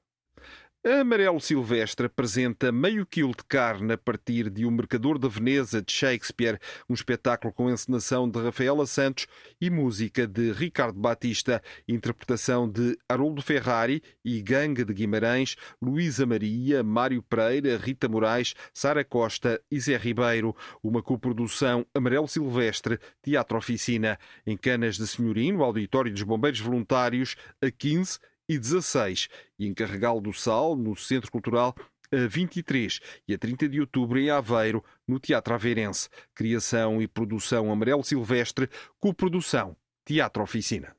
Amarelo 0.90 1.42
Silvestre 1.42 2.06
apresenta 2.06 2.72
meio 2.72 3.06
quilo 3.06 3.34
de 3.36 3.44
carne 3.44 3.92
a 3.92 3.98
partir 3.98 4.50
de 4.50 4.66
O 4.66 4.72
Mercador 4.72 5.20
da 5.20 5.28
Veneza 5.28 5.82
de 5.82 5.92
Shakespeare, 5.92 6.58
um 6.90 6.94
espetáculo 6.94 7.52
com 7.52 7.70
encenação 7.70 8.30
de 8.30 8.42
Rafaela 8.42 8.88
Santos 8.88 9.28
e 9.60 9.70
música 9.70 10.26
de 10.26 10.54
Ricardo 10.54 10.98
Batista, 10.98 11.62
interpretação 11.90 12.70
de 12.70 12.98
Haroldo 13.10 13.42
Ferrari 13.42 14.02
e 14.24 14.42
Gangue 14.42 14.86
de 14.86 14.94
Guimarães, 14.94 15.58
Luísa 15.82 16.26
Maria, 16.26 16.82
Mário 16.84 17.22
Pereira, 17.22 17.76
Rita 17.76 18.08
Moraes, 18.08 18.54
Sara 18.74 19.04
Costa 19.04 19.62
e 19.70 19.78
Zé 19.82 19.98
Ribeiro. 19.98 20.56
Uma 20.82 21.04
coprodução 21.04 21.86
Amarelo 21.94 22.30
Silvestre, 22.30 22.98
Teatro 23.22 23.58
Oficina, 23.58 24.18
em 24.46 24.56
Canas 24.56 24.96
de 24.96 25.06
Senhorino, 25.06 25.66
Auditório 25.66 26.14
dos 26.14 26.24
Bombeiros 26.24 26.62
Voluntários, 26.62 27.36
a 27.62 27.70
15 27.70 28.20
e 28.48 28.58
16, 28.58 29.28
e 29.60 29.68
em 29.68 29.74
Carregal 29.74 30.20
do 30.20 30.34
Sal, 30.34 30.76
no 30.76 30.96
Centro 30.96 31.32
Cultural, 31.32 31.76
a 32.12 32.28
23 32.28 33.00
e 33.28 33.34
a 33.34 33.38
30 33.38 33.70
de 33.70 33.82
outubro 33.82 34.18
em 34.18 34.30
Aveiro, 34.30 34.84
no 35.08 35.20
Teatro 35.20 35.54
Aveirense. 35.54 36.10
Criação 36.34 37.02
e 37.02 37.08
produção 37.08 37.72
Amarelo 37.72 38.04
Silvestre, 38.04 38.70
coprodução 39.00 39.76
Teatro 40.06 40.42
Oficina. 40.42 40.97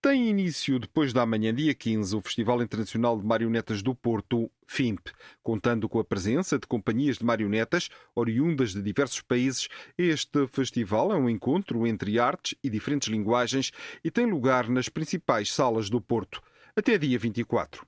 Tem 0.00 0.28
início 0.28 0.78
depois 0.78 1.12
da 1.12 1.26
manhã, 1.26 1.54
dia 1.54 1.74
15, 1.74 2.16
o 2.16 2.20
Festival 2.20 2.62
Internacional 2.62 3.18
de 3.18 3.26
Marionetas 3.26 3.82
do 3.82 3.94
Porto, 3.94 4.50
FIMP, 4.66 5.08
contando 5.42 5.88
com 5.88 5.98
a 5.98 6.04
presença 6.04 6.58
de 6.58 6.66
companhias 6.66 7.18
de 7.18 7.24
marionetas 7.24 7.88
oriundas 8.14 8.72
de 8.72 8.82
diversos 8.82 9.20
países. 9.22 9.68
Este 9.96 10.46
festival 10.48 11.12
é 11.12 11.16
um 11.16 11.28
encontro 11.28 11.86
entre 11.86 12.18
artes 12.18 12.56
e 12.62 12.70
diferentes 12.70 13.08
linguagens 13.08 13.72
e 14.04 14.10
tem 14.10 14.26
lugar 14.26 14.68
nas 14.68 14.88
principais 14.88 15.52
salas 15.52 15.90
do 15.90 16.00
Porto, 16.00 16.42
até 16.76 16.98
dia 16.98 17.18
24. 17.18 17.86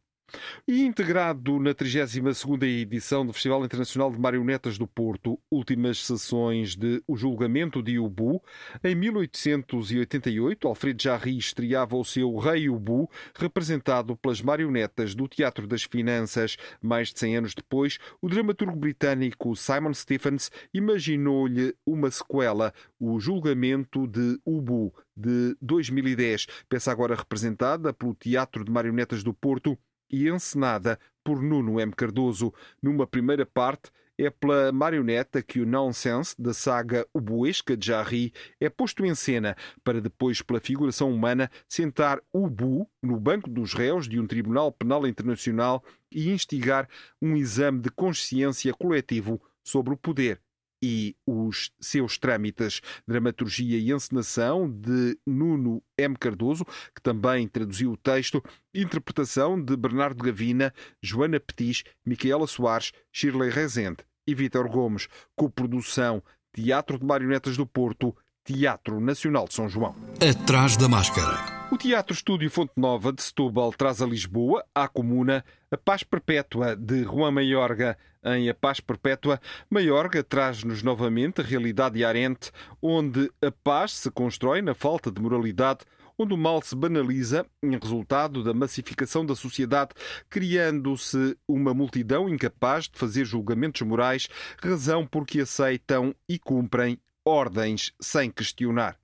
E 0.66 0.82
integrado 0.82 1.58
na 1.58 1.74
32ª 1.74 2.62
edição 2.64 3.24
do 3.24 3.32
Festival 3.32 3.64
Internacional 3.64 4.10
de 4.10 4.18
Marionetas 4.18 4.76
do 4.76 4.86
Porto, 4.86 5.40
últimas 5.50 6.04
sessões 6.04 6.76
de 6.76 7.02
O 7.06 7.16
Julgamento 7.16 7.82
de 7.82 7.98
Ubu, 7.98 8.42
em 8.84 8.94
1888, 8.94 10.68
Alfredo 10.68 11.02
Jarry 11.02 11.38
estreava 11.38 11.96
o 11.96 12.04
seu 12.04 12.36
Rei 12.36 12.68
Ubu, 12.68 13.10
representado 13.34 14.14
pelas 14.16 14.42
marionetas 14.42 15.14
do 15.14 15.26
Teatro 15.26 15.66
das 15.66 15.84
Finanças. 15.84 16.58
Mais 16.82 17.12
de 17.12 17.18
100 17.18 17.36
anos 17.38 17.54
depois, 17.54 17.98
o 18.20 18.28
dramaturgo 18.28 18.76
britânico 18.76 19.56
Simon 19.56 19.94
Stephens 19.94 20.50
imaginou-lhe 20.74 21.74
uma 21.86 22.10
sequela, 22.10 22.74
O 23.00 23.18
Julgamento 23.18 24.06
de 24.06 24.38
Ubu, 24.44 24.92
de 25.16 25.56
2010, 25.60 26.46
peça 26.68 26.92
agora 26.92 27.16
representada 27.16 27.92
pelo 27.92 28.14
Teatro 28.14 28.64
de 28.64 28.70
Marionetas 28.70 29.24
do 29.24 29.34
Porto 29.34 29.76
e 30.10 30.28
encenada 30.28 30.98
por 31.22 31.42
Nuno 31.42 31.80
M. 31.80 31.92
Cardoso. 31.92 32.52
Numa 32.82 33.06
primeira 33.06 33.44
parte, 33.44 33.90
é 34.18 34.30
pela 34.30 34.72
marioneta 34.72 35.40
que 35.42 35.60
o 35.60 35.66
nonsense 35.66 36.34
da 36.40 36.52
saga 36.52 37.06
Ubuesca 37.14 37.76
de 37.76 37.86
Jarry 37.86 38.32
é 38.60 38.68
posto 38.68 39.04
em 39.06 39.14
cena 39.14 39.56
para 39.84 40.00
depois, 40.00 40.42
pela 40.42 40.58
figuração 40.58 41.12
humana, 41.12 41.48
sentar 41.68 42.20
Ubu 42.34 42.90
no 43.00 43.18
banco 43.20 43.48
dos 43.48 43.74
réus 43.74 44.08
de 44.08 44.18
um 44.18 44.26
Tribunal 44.26 44.72
Penal 44.72 45.06
Internacional 45.06 45.84
e 46.10 46.30
instigar 46.30 46.88
um 47.22 47.36
exame 47.36 47.80
de 47.80 47.90
consciência 47.90 48.74
coletivo 48.74 49.40
sobre 49.62 49.94
o 49.94 49.96
poder 49.96 50.40
e 50.82 51.16
os 51.26 51.70
seus 51.80 52.18
trâmites, 52.18 52.80
dramaturgia 53.06 53.78
e 53.78 53.92
encenação 53.92 54.70
de 54.70 55.18
Nuno 55.26 55.82
M. 55.96 56.16
Cardoso, 56.16 56.64
que 56.94 57.02
também 57.02 57.48
traduziu 57.48 57.92
o 57.92 57.96
texto, 57.96 58.42
interpretação 58.74 59.60
de 59.60 59.76
Bernardo 59.76 60.22
Gavina, 60.22 60.72
Joana 61.02 61.40
Petis, 61.40 61.84
Micaela 62.04 62.46
Soares, 62.46 62.92
Shirley 63.12 63.50
Rezende 63.50 63.98
e 64.26 64.34
Vítor 64.34 64.68
Gomes, 64.68 65.08
coprodução 65.34 66.22
Teatro 66.52 66.98
de 66.98 67.04
Marionetas 67.04 67.56
do 67.56 67.66
Porto, 67.66 68.14
Teatro 68.44 69.00
Nacional 69.00 69.46
de 69.46 69.54
São 69.54 69.68
João. 69.68 69.94
Atrás 70.20 70.76
da 70.76 70.88
máscara. 70.88 71.57
O 71.70 71.76
Teatro 71.76 72.14
Estúdio 72.14 72.50
Fonte 72.50 72.72
Nova 72.78 73.12
de 73.12 73.22
Setúbal 73.22 73.74
traz 73.74 74.00
a 74.00 74.06
Lisboa, 74.06 74.64
à 74.74 74.88
Comuna, 74.88 75.44
a 75.70 75.76
Paz 75.76 76.02
Perpétua 76.02 76.74
de 76.74 77.04
Juan 77.04 77.30
Maiorga. 77.30 77.98
Em 78.24 78.48
A 78.48 78.54
Paz 78.54 78.80
Perpétua, 78.80 79.38
Maiorga 79.68 80.24
traz-nos 80.24 80.82
novamente 80.82 81.42
a 81.42 81.44
realidade 81.44 81.98
iarente, 81.98 82.50
onde 82.80 83.30
a 83.42 83.50
paz 83.50 83.92
se 83.92 84.10
constrói 84.10 84.62
na 84.62 84.74
falta 84.74 85.10
de 85.10 85.20
moralidade, 85.20 85.80
onde 86.18 86.32
o 86.32 86.38
mal 86.38 86.62
se 86.62 86.74
banaliza 86.74 87.46
em 87.62 87.78
resultado 87.78 88.42
da 88.42 88.54
massificação 88.54 89.24
da 89.24 89.36
sociedade, 89.36 89.90
criando-se 90.30 91.36
uma 91.46 91.74
multidão 91.74 92.30
incapaz 92.30 92.88
de 92.88 92.98
fazer 92.98 93.26
julgamentos 93.26 93.82
morais, 93.82 94.26
razão 94.60 95.06
porque 95.06 95.40
aceitam 95.40 96.14
e 96.26 96.38
cumprem 96.38 96.98
ordens 97.26 97.92
sem 98.00 98.30
questionar. 98.30 98.98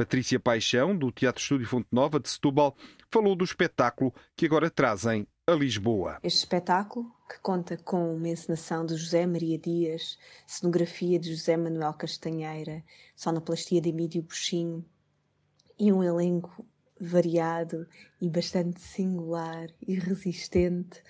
Patrícia 0.00 0.40
Paixão, 0.40 0.96
do 0.96 1.12
Teatro 1.12 1.42
Estúdio 1.42 1.66
Fonte 1.66 1.88
Nova 1.92 2.18
de 2.18 2.26
Setúbal, 2.30 2.74
falou 3.10 3.36
do 3.36 3.44
espetáculo 3.44 4.14
que 4.34 4.46
agora 4.46 4.70
trazem 4.70 5.26
a 5.46 5.52
Lisboa. 5.52 6.18
Este 6.22 6.38
espetáculo, 6.38 7.14
que 7.28 7.38
conta 7.40 7.76
com 7.76 8.16
uma 8.16 8.30
encenação 8.30 8.86
de 8.86 8.96
José 8.96 9.26
Maria 9.26 9.58
Dias, 9.58 10.18
cenografia 10.46 11.18
de 11.18 11.34
José 11.34 11.54
Manuel 11.54 11.92
Castanheira, 11.92 12.82
sonoplastia 13.14 13.78
de 13.78 13.90
Emílio 13.90 14.22
Buxinho 14.22 14.82
e 15.78 15.92
um 15.92 16.02
elenco 16.02 16.64
variado 16.98 17.86
e 18.22 18.30
bastante 18.30 18.80
singular 18.80 19.68
e 19.86 19.96
resistente, 19.96 21.02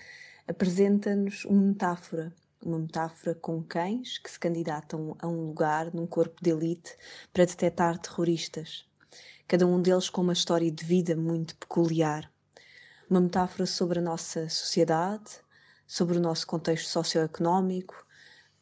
apresenta-nos 0.45 1.45
uma 1.45 1.61
metáfora 1.61 2.33
uma 2.63 2.79
metáfora 2.79 3.33
com 3.35 3.63
cães 3.63 4.17
que 4.17 4.29
se 4.29 4.39
candidatam 4.39 5.15
a 5.19 5.27
um 5.27 5.47
lugar 5.47 5.93
num 5.93 6.05
corpo 6.05 6.41
de 6.41 6.51
elite 6.51 6.95
para 7.33 7.45
detectar 7.45 7.97
terroristas, 7.97 8.85
cada 9.47 9.65
um 9.65 9.81
deles 9.81 10.09
com 10.09 10.21
uma 10.21 10.33
história 10.33 10.71
de 10.71 10.85
vida 10.85 11.15
muito 11.15 11.55
peculiar. 11.57 12.31
Uma 13.09 13.19
metáfora 13.19 13.65
sobre 13.65 13.99
a 13.99 14.01
nossa 14.01 14.47
sociedade, 14.47 15.41
sobre 15.85 16.17
o 16.17 16.21
nosso 16.21 16.47
contexto 16.47 16.87
socioeconómico, 16.87 18.05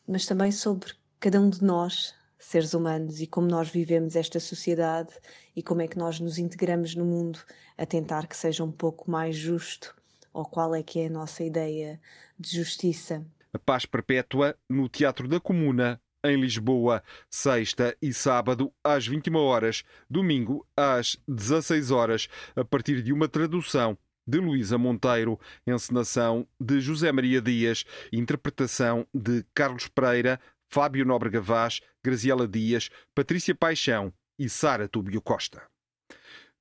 mas 0.08 0.25
também 0.25 0.51
sobre 0.51 0.94
cada 1.20 1.39
um 1.39 1.50
de 1.50 1.63
nós, 1.63 2.15
seres 2.39 2.74
humanos, 2.74 3.22
e 3.22 3.27
como 3.27 3.48
nós 3.48 3.70
vivemos 3.70 4.15
esta 4.15 4.39
sociedade 4.39 5.13
e 5.56 5.62
como 5.62 5.82
é 5.82 5.88
que 5.88 5.98
nós 5.98 6.20
nos 6.20 6.39
integramos 6.39 6.96
no 6.96 7.06
mundo 7.06 7.39
a 7.77 7.86
tentar 7.86 8.25
que 8.25 8.36
seja 8.36 8.63
um 8.63 8.72
pouco 8.72 9.12
mais 9.12 9.36
justo, 9.36 9.96
ou 10.34 10.46
qual 10.46 10.74
é 10.74 10.82
que 10.82 11.00
é 11.00 11.08
a 11.08 11.12
nossa 11.12 11.44
ideia 11.44 12.01
de 12.39 12.56
justiça. 12.56 13.24
A 13.53 13.58
Paz 13.58 13.86
Perpétua 13.86 14.56
no 14.70 14.88
Teatro 14.88 15.27
da 15.27 15.39
Comuna, 15.39 16.00
em 16.24 16.39
Lisboa, 16.39 17.01
sexta 17.32 17.98
e 18.01 18.13
sábado 18.13 18.72
às 18.84 19.08
21 19.08 19.36
horas, 19.38 19.84
domingo 20.10 20.68
às 20.77 21.18
16 21.27 21.89
horas, 21.91 22.27
a 22.56 22.63
partir 22.63 23.01
de 23.01 23.12
uma 23.12 23.27
tradução 23.27 23.98
de 24.27 24.38
Luísa 24.38 24.77
Monteiro, 24.77 25.39
encenação 25.65 26.48
de 26.62 26.79
José 26.79 27.12
Maria 27.12 27.41
Dias, 27.41 27.86
interpretação 28.13 29.08
de 29.12 29.44
Carlos 29.56 29.88
Pereira, 29.88 30.39
Fábio 30.72 31.03
Nóbrega 31.03 31.41
Vaz, 31.41 31.82
Graziela 32.03 32.48
Dias, 32.48 32.89
Patrícia 33.15 33.56
Paixão 33.56 34.13
e 34.38 34.48
Sara 34.48 34.88
Túbio 34.88 35.22
Costa. 35.22 35.63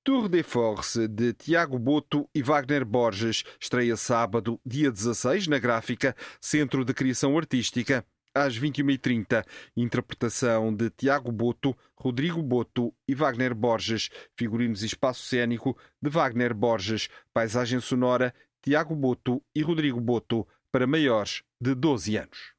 Tour 0.05 0.29
de 0.29 0.43
Force 0.43 1.07
de 1.07 1.33
Tiago 1.35 1.79
Boto 1.79 2.29
e 2.35 2.43
Wagner 2.43 2.85
Borges 2.85 3.45
estreia 3.61 3.97
sábado, 3.97 4.59
dia 4.65 4.91
16, 4.91 5.49
na 5.49 5.59
Gráfica, 5.59 6.17
Centro 6.41 6.85
de 6.85 6.95
Criação 6.95 7.37
Artística, 7.37 8.05
às 8.35 8.59
21h30. 8.59 9.45
Interpretação 9.77 10.75
de 10.75 10.91
Tiago 10.91 11.31
Boto, 11.31 11.77
Rodrigo 11.95 12.43
Boto 12.43 12.95
e 13.07 13.15
Wagner 13.15 13.55
Borges. 13.55 14.09
Figurinos 14.37 14.83
e 14.83 14.87
espaço 14.87 15.27
cênico 15.27 15.77
de 16.01 16.09
Wagner 16.09 16.55
Borges. 16.55 17.09
Paisagem 17.33 17.81
sonora 17.81 18.35
Tiago 18.63 18.95
Boto 18.95 19.43
e 19.55 19.63
Rodrigo 19.63 20.01
Boto 20.01 20.47
para 20.73 20.87
maiores 20.87 21.43
de 21.61 21.75
12 21.75 22.17
anos. 22.17 22.55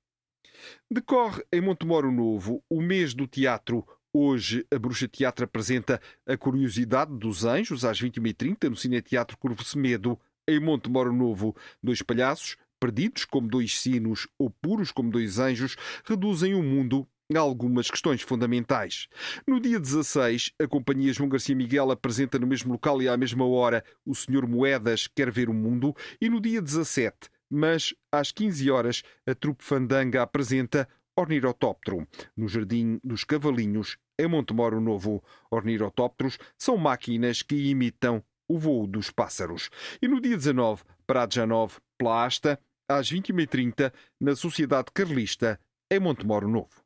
Decorre 0.92 1.44
em 1.52 1.62
Montemoro 1.62 2.12
Novo 2.12 2.64
o 2.70 2.82
mês 2.82 3.14
do 3.14 3.26
teatro 3.26 3.86
Hoje, 4.12 4.66
a 4.74 4.80
Bruxa 4.80 5.08
Teatro 5.08 5.46
apresenta 5.46 6.02
A 6.26 6.36
Curiosidade 6.36 7.16
dos 7.16 7.46
Anjos, 7.46 7.86
às 7.86 8.02
21h30, 8.02 8.68
no 8.68 8.76
Cineteatro 8.76 9.38
Curvo 9.38 9.64
Semedo, 9.64 10.20
em 10.48 10.60
Monte 10.60 10.90
Moro 10.90 11.14
Novo. 11.14 11.56
Dois 11.82 12.02
palhaços, 12.02 12.58
perdidos 12.80 13.24
como 13.24 13.48
dois 13.48 13.80
sinos 13.80 14.28
ou 14.40 14.50
puros 14.50 14.92
como 14.92 15.12
dois 15.12 15.38
anjos, 15.38 15.76
reduzem 16.04 16.56
o 16.56 16.64
mundo 16.64 17.08
a 17.36 17.40
algumas 17.40 17.92
questões 17.92 18.24
fundamentais. 18.24 19.08
No 19.46 19.60
dia 19.60 19.80
16, 19.80 20.54
a 20.60 20.68
Companhia 20.68 21.14
João 21.14 21.30
Garcia 21.30 21.56
Miguel 21.56 21.92
apresenta 21.92 22.40
no 22.40 22.48
mesmo 22.48 22.72
local 22.72 23.00
e 23.04 23.08
à 23.08 23.16
mesma 23.16 23.46
hora 23.46 23.84
O 24.04 24.16
Senhor 24.16 24.48
Moedas 24.48 25.06
Quer 25.06 25.30
Ver 25.30 25.50
o 25.50 25.54
Mundo, 25.54 25.96
e 26.20 26.28
no 26.28 26.42
dia 26.42 26.60
17, 26.64 27.30
mas 27.48 27.94
às 28.12 28.32
15 28.32 28.72
horas, 28.72 29.04
a 29.28 29.36
Trupe 29.36 29.64
Fandanga 29.64 30.24
apresenta 30.24 30.90
Ornirotóptero, 31.20 32.08
no 32.36 32.48
Jardim 32.48 33.00
dos 33.04 33.24
Cavalinhos, 33.24 33.98
em 34.18 34.28
Montemoro 34.28 34.80
Novo. 34.80 35.24
Ornirotópteros 35.52 36.38
são 36.58 36.78
máquinas 36.78 37.42
que 37.42 37.70
imitam 37.70 38.24
o 38.48 38.58
voo 38.58 38.88
dos 38.88 39.12
pássaros. 39.12 39.70
E 40.02 40.08
no 40.08 40.22
dia 40.22 40.36
19, 40.36 40.84
Praia 41.06 41.46
9, 41.46 41.78
Plasta, 41.98 42.60
às 42.88 43.12
21h30, 43.12 43.94
na 44.20 44.36
Sociedade 44.36 44.88
Carlista, 44.94 45.60
em 45.92 46.00
Montemoro 46.00 46.48
Novo. 46.48 46.84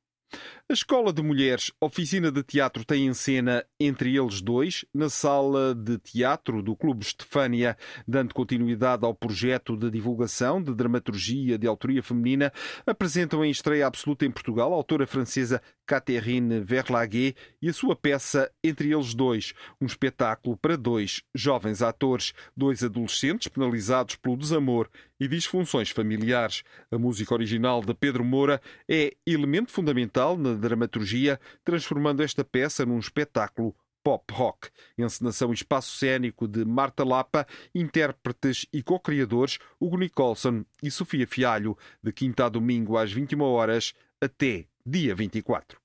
A 0.74 0.76
Escola 0.76 1.14
de 1.14 1.22
Mulheres 1.22 1.72
Oficina 1.80 2.32
de 2.32 2.42
Teatro 2.42 2.84
tem 2.84 3.06
em 3.06 3.14
cena 3.14 3.64
Entre 3.80 4.18
Eles 4.18 4.42
Dois, 4.42 4.84
na 4.92 5.08
sala 5.08 5.76
de 5.76 6.00
teatro 6.00 6.64
do 6.64 6.76
Clube 6.76 7.06
Estefânia, 7.06 7.78
dando 8.08 8.34
continuidade 8.34 9.06
ao 9.06 9.14
projeto 9.14 9.78
de 9.78 9.92
divulgação 9.92 10.60
de 10.60 10.74
dramaturgia 10.74 11.60
de 11.60 11.68
autoria 11.68 12.02
feminina, 12.02 12.52
apresentam 12.88 13.46
em 13.46 13.52
estreia 13.52 13.86
absoluta 13.86 14.26
em 14.26 14.32
Portugal 14.32 14.74
a 14.74 14.76
autora 14.76 15.06
francesa 15.06 15.62
Catherine 15.86 16.62
Verlaguet 16.62 17.36
e 17.62 17.70
a 17.70 17.74
sua 17.74 17.96
peça 17.96 18.52
Entre 18.64 18.92
Eles 18.92 19.14
Dois, 19.14 19.54
um 19.80 19.86
espetáculo 19.86 20.58
para 20.58 20.76
dois 20.76 21.22
jovens 21.36 21.84
atores, 21.84 22.34
dois 22.58 22.84
adolescentes 22.84 23.48
penalizados 23.48 24.16
pelo 24.16 24.38
desamor 24.38 24.90
e 25.20 25.28
disfunções 25.28 25.90
familiares. 25.90 26.64
A 26.92 26.98
música 26.98 27.34
original 27.34 27.82
de 27.82 27.94
Pedro 27.94 28.24
Moura 28.26 28.62
é 28.90 29.14
elemento 29.26 29.72
fundamental 29.72 30.38
na 30.38 30.54
dramaturgia, 30.64 31.40
transformando 31.64 32.24
esta 32.24 32.44
peça 32.44 32.86
num 32.86 33.00
espetáculo 33.00 33.76
pop 34.04 34.34
rock. 34.34 34.70
Encenação 34.98 35.52
e 35.52 35.54
espaço 35.54 35.98
cênico 35.98 36.48
de 36.48 36.66
Marta 36.66 37.04
Lapa, 37.04 37.48
intérpretes 37.74 38.66
e 38.74 38.84
co-criadores 38.84 39.58
Hugo 39.80 39.98
Nicholson 39.98 40.66
e 40.84 40.92
Sofia 40.92 41.26
Fialho, 41.26 41.78
de 42.02 42.12
quinta 42.12 42.46
a 42.46 42.50
domingo 42.50 42.98
às 42.98 43.12
21 43.12 43.42
horas 43.42 43.94
até 44.22 44.66
dia 44.86 45.16
24. 45.16 45.80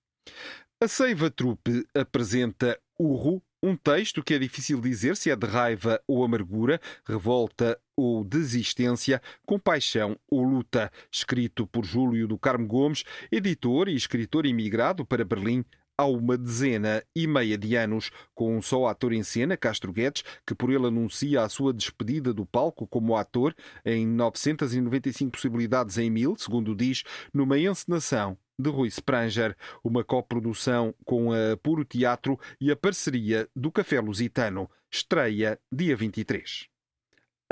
A 0.80 0.88
Seiva 0.88 1.30
Trupe 1.30 1.86
apresenta 1.94 2.78
Urro, 2.98 3.42
um 3.62 3.76
texto 3.76 4.22
que 4.22 4.34
é 4.34 4.38
difícil 4.38 4.80
dizer 4.80 5.16
se 5.16 5.30
é 5.30 5.36
de 5.36 5.46
raiva 5.46 6.00
ou 6.06 6.24
amargura, 6.24 6.80
revolta 7.04 7.78
ou 7.96 8.22
desistência, 8.24 9.20
compaixão 9.44 10.16
ou 10.30 10.42
luta, 10.42 10.90
escrito 11.10 11.66
por 11.66 11.84
Júlio 11.84 12.28
do 12.28 12.38
Carmo 12.38 12.66
Gomes, 12.66 13.04
editor 13.32 13.88
e 13.88 13.96
escritor 13.96 14.46
imigrado 14.46 15.04
para 15.04 15.24
Berlim 15.24 15.64
há 15.98 16.06
uma 16.06 16.38
dezena 16.38 17.02
e 17.14 17.26
meia 17.26 17.58
de 17.58 17.74
anos, 17.74 18.12
com 18.32 18.56
um 18.56 18.62
só 18.62 18.86
ator 18.86 19.12
em 19.12 19.24
cena, 19.24 19.56
Castro 19.56 19.92
Guedes, 19.92 20.22
que 20.46 20.54
por 20.54 20.70
ele 20.70 20.86
anuncia 20.86 21.42
a 21.42 21.48
sua 21.48 21.74
despedida 21.74 22.32
do 22.32 22.46
palco 22.46 22.86
como 22.86 23.16
ator 23.16 23.52
em 23.84 24.06
995 24.06 25.32
possibilidades 25.32 25.98
em 25.98 26.08
mil, 26.08 26.36
segundo 26.38 26.76
diz, 26.76 27.02
numa 27.34 27.58
encenação 27.58 28.38
de 28.58 28.70
Rui 28.70 28.88
Spranger, 28.88 29.56
uma 29.84 30.02
coprodução 30.02 30.94
com 31.04 31.32
a 31.32 31.56
Puro 31.56 31.84
Teatro 31.84 32.38
e 32.60 32.70
a 32.70 32.76
parceria 32.76 33.48
do 33.54 33.70
Café 33.70 34.00
Lusitano. 34.00 34.68
Estreia 34.90 35.60
dia 35.70 35.94
23. 35.94 36.66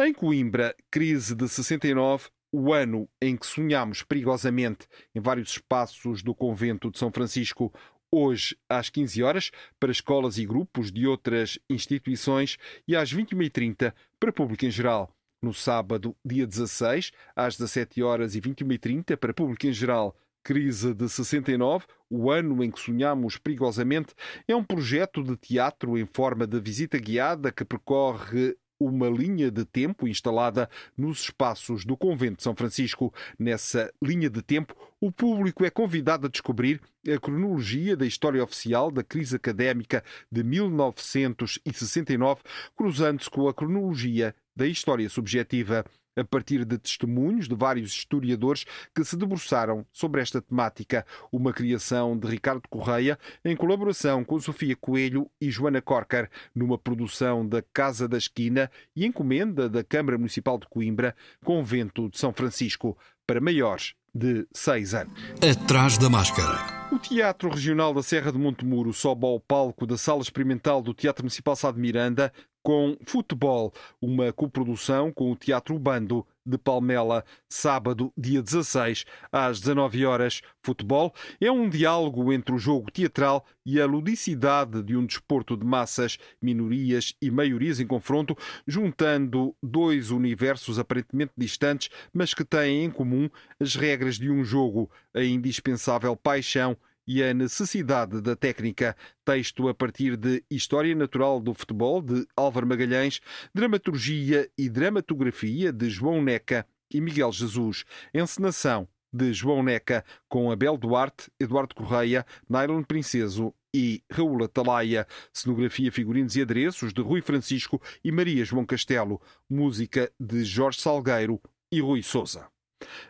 Em 0.01 0.13
Coimbra, 0.13 0.75
crise 0.91 1.35
de 1.35 1.49
69, 1.49 2.29
o 2.53 2.73
ano 2.73 3.09
em 3.21 3.37
que 3.37 3.47
sonhamos 3.47 4.03
perigosamente 4.03 4.87
em 5.15 5.21
vários 5.21 5.51
espaços 5.51 6.23
do 6.23 6.35
convento 6.35 6.91
de 6.91 6.99
São 6.99 7.11
Francisco, 7.13 7.73
hoje 8.11 8.57
às 8.69 8.89
15 8.89 9.23
horas 9.23 9.51
para 9.79 9.93
escolas 9.93 10.39
e 10.39 10.47
grupos 10.47 10.91
de 10.91 11.07
outras 11.07 11.59
instituições 11.69 12.57
e 12.87 12.97
às 12.97 13.13
21h30 13.13 13.93
para 14.19 14.33
público 14.33 14.65
em 14.65 14.71
geral. 14.71 15.15
No 15.43 15.53
sábado, 15.53 16.17
dia 16.25 16.47
16, 16.47 17.13
às 17.35 17.57
17 17.57 18.03
horas 18.03 18.35
e 18.35 18.41
21h30 18.41 19.17
para 19.17 19.35
público 19.35 19.67
em 19.67 19.73
geral. 19.73 20.17
Crise 20.47 20.95
de 20.95 21.09
69, 21.09 21.87
o 22.09 22.31
ano 22.31 22.62
em 22.62 22.71
que 22.71 22.79
sonhamos 22.79 23.37
perigosamente, 23.37 24.15
é 24.47 24.55
um 24.55 24.62
projeto 24.62 25.21
de 25.21 25.37
teatro 25.37 25.99
em 25.99 26.07
forma 26.07 26.47
de 26.47 26.61
visita 26.61 26.97
guiada 27.00 27.50
que 27.50 27.65
percorre 27.65 28.57
uma 28.79 29.09
linha 29.09 29.50
de 29.50 29.65
tempo 29.65 30.07
instalada 30.07 30.71
nos 30.97 31.23
espaços 31.23 31.85
do 31.85 31.97
Convento 31.97 32.37
de 32.37 32.45
São 32.45 32.55
Francisco. 32.55 33.12
Nessa 33.37 33.93
linha 34.00 34.31
de 34.31 34.41
tempo, 34.41 34.73
o 35.00 35.11
público 35.11 35.65
é 35.65 35.71
convidado 35.71 36.29
a 36.29 36.31
descobrir 36.31 36.81
a 37.12 37.19
cronologia 37.19 37.97
da 37.97 38.07
história 38.07 38.45
oficial 38.45 38.93
da 38.93 39.03
crise 39.03 39.35
académica 39.35 40.05
de 40.31 40.45
1969, 40.45 42.43
cruzando-se 42.76 43.29
com 43.29 43.49
a 43.49 43.55
cronologia 43.55 44.33
da 44.55 44.69
história 44.69 45.09
subjetiva 45.09 45.85
a 46.17 46.25
partir 46.25 46.65
de 46.65 46.79
testemunhos 46.79 47.47
de 47.47 47.55
vários 47.55 47.93
historiadores 47.93 48.65
que 48.95 49.05
se 49.05 49.17
debruçaram 49.17 49.87
sobre 49.93 50.21
esta 50.23 50.41
temática. 50.41 51.05
Uma 51.31 51.53
criação 51.53 52.19
de 52.19 52.27
Ricardo 52.27 52.69
Correia, 52.69 53.19
em 53.45 53.55
colaboração 53.55 54.25
com 54.25 54.41
Sofia 54.41 54.75
Coelho 54.75 55.31
e 55.41 55.51
Joana 55.51 55.83
Corker, 55.83 56.31
numa 56.55 56.79
produção 56.79 57.47
da 57.47 57.63
Casa 57.63 58.09
da 58.09 58.17
Esquina 58.17 58.71
e 58.95 59.05
encomenda 59.05 59.69
da 59.69 59.85
Câmara 59.85 60.17
Municipal 60.17 60.59
de 60.59 60.67
Coimbra, 60.67 61.15
Convento 61.45 62.09
de 62.09 62.19
São 62.19 62.33
Francisco, 62.33 62.97
para 63.27 63.41
maiores 63.41 63.95
de 64.15 64.47
seis 64.53 64.95
anos. 64.95 65.13
Atrás 65.43 65.99
da 65.99 66.09
máscara. 66.09 66.77
O 66.91 66.99
Teatro 66.99 67.51
Regional 67.51 67.93
da 67.93 68.03
Serra 68.03 68.33
de 68.33 68.39
Montemuro 68.39 68.93
sobe 68.93 69.27
ao 69.27 69.41
palco 69.41 69.87
da 69.87 69.99
Sala 69.99 70.23
Experimental 70.23 70.81
do 70.81 70.95
Teatro 70.95 71.25
Municipal 71.25 71.57
Sá 71.57 71.71
de 71.71 71.81
Miranda 71.81 72.33
com 72.67 72.97
Futebol, 73.07 73.73
uma 74.03 74.33
coprodução 74.33 75.13
com 75.13 75.31
o 75.31 75.37
Teatro 75.37 75.79
Bando 75.79 76.27
de 76.45 76.59
Palmela, 76.59 77.25
sábado, 77.49 78.13
dia 78.19 78.43
16, 78.43 79.05
às 79.31 79.61
19 79.61 80.05
horas. 80.05 80.43
Futebol 80.61 81.15
é 81.41 81.49
um 81.49 81.69
diálogo 81.69 82.33
entre 82.33 82.52
o 82.52 82.59
jogo 82.59 82.91
teatral 82.91 83.47
e 83.65 83.81
a 83.81 83.87
ludicidade 83.87 84.83
de 84.83 84.97
um 84.97 85.07
desporto 85.07 85.57
de 85.57 85.65
massas, 85.65 86.19
minorias 86.43 87.15
e 87.23 87.31
maiorias 87.31 87.79
em 87.79 87.87
confronto, 87.87 88.37
juntando 88.67 89.55
dois 89.63 90.11
universos 90.11 90.76
aparentemente 90.76 91.35
distantes, 91.37 91.89
mas 92.13 92.35
que 92.35 92.45
têm 92.45 92.85
em 92.85 92.91
comum 92.91 93.31
as 93.61 93.76
regras 93.76 94.17
de 94.17 94.29
um 94.29 94.45
jogo, 94.45 94.91
a 95.15 95.23
indispensável 95.23 96.17
paixão 96.17 96.76
e 97.06 97.23
a 97.23 97.32
necessidade 97.32 98.21
da 98.21 98.34
técnica. 98.34 98.97
Texto 99.25 99.69
a 99.69 99.75
partir 99.75 100.16
de 100.16 100.42
História 100.50 100.95
Natural 100.95 101.40
do 101.40 101.54
Futebol, 101.54 102.02
de 102.02 102.26
Álvaro 102.36 102.66
Magalhães, 102.66 103.21
Dramaturgia 103.54 104.50
e 104.58 104.69
Dramatografia, 104.69 105.73
de 105.73 105.88
João 105.88 106.23
Neca 106.23 106.66
e 106.92 107.00
Miguel 107.00 107.32
Jesus. 107.32 107.84
Encenação 108.14 108.88
de 109.12 109.32
João 109.32 109.62
Neca, 109.62 110.04
com 110.28 110.50
Abel 110.50 110.76
Duarte, 110.76 111.30
Eduardo 111.40 111.75
Correia, 111.75 112.26
Nylon 112.49 112.82
Princeso 112.82 113.54
e 113.75 114.02
Raul 114.10 114.45
Atalaia. 114.45 115.06
Cenografia, 115.32 115.90
figurinos 115.92 116.36
e 116.36 116.42
adereços 116.42 116.92
de 116.92 117.00
Rui 117.00 117.23
Francisco 117.23 117.80
e 118.04 118.12
Maria 118.12 118.45
João 118.45 118.66
Castelo. 118.66 119.21
Música 119.49 120.10
de 120.19 120.45
Jorge 120.45 120.80
Salgueiro 120.80 121.40
e 121.73 121.80
Rui 121.80 122.02
Souza. 122.02 122.49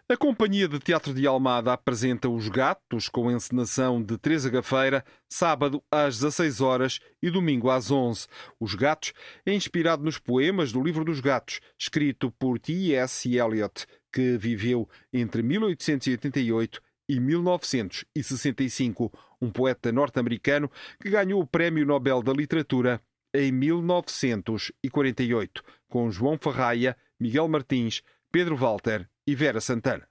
A 0.09 0.17
Companhia 0.17 0.69
de 0.69 0.79
Teatro 0.79 1.13
de 1.13 1.27
Almada 1.27 1.73
apresenta 1.73 2.29
Os 2.29 2.49
Gatos, 2.49 3.09
com 3.09 3.29
encenação 3.29 4.01
de 4.01 4.17
Teresa 4.17 4.49
Gafeira, 4.49 5.05
sábado 5.29 5.83
às 5.91 6.21
16 6.21 6.61
horas 6.61 7.01
e 7.21 7.29
domingo 7.29 7.69
às 7.69 7.91
11. 7.91 8.29
Os 8.61 8.77
Gatos 8.77 9.13
é 9.45 9.53
inspirado 9.53 10.05
nos 10.05 10.17
poemas 10.17 10.71
do 10.71 10.81
Livro 10.81 11.05
dos 11.05 11.19
Gatos, 11.19 11.59
escrito 11.77 12.31
por 12.31 12.61
T.S. 12.61 13.29
Eliot, 13.29 13.85
que 14.13 14.39
viveu 14.39 14.89
entre 15.13 15.43
1888 15.43 16.81
e 17.09 17.19
1965, 17.19 19.13
um 19.43 19.51
poeta 19.51 19.91
norte-americano 19.91 20.71
que 21.01 21.11
ganhou 21.11 21.41
o 21.41 21.47
Prémio 21.47 21.85
Nobel 21.85 22.23
da 22.23 22.33
Literatura 22.33 23.03
em 23.35 23.51
1948, 23.51 25.65
com 25.89 26.09
João 26.13 26.39
Ferraia, 26.39 26.97
Miguel 27.19 27.49
Martins, 27.49 28.03
Pedro 28.31 28.57
Walter 28.57 29.09
e 29.27 29.35
Vera 29.35 29.61
Santana. 29.61 30.07